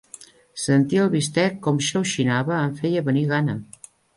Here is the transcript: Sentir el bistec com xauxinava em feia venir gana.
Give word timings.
Sentir 0.61 0.99
el 1.03 1.11
bistec 1.17 1.61
com 1.67 1.79
xauxinava 1.91 2.57
em 2.63 2.75
feia 2.83 3.07
venir 3.11 3.25
gana. 3.37 3.61